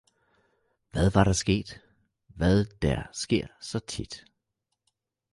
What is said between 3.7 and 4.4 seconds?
tit.